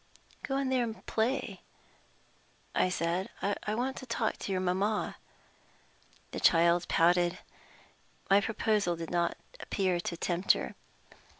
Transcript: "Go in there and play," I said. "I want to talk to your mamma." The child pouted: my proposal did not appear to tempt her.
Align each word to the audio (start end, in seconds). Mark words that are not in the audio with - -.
"Go 0.41 0.57
in 0.57 0.69
there 0.69 0.83
and 0.83 1.05
play," 1.05 1.61
I 2.73 2.89
said. 2.89 3.29
"I 3.39 3.75
want 3.75 3.97
to 3.97 4.07
talk 4.07 4.37
to 4.37 4.51
your 4.51 4.59
mamma." 4.59 5.17
The 6.31 6.39
child 6.39 6.87
pouted: 6.87 7.37
my 8.27 8.41
proposal 8.41 8.95
did 8.95 9.11
not 9.11 9.37
appear 9.59 9.99
to 9.99 10.17
tempt 10.17 10.53
her. 10.53 10.73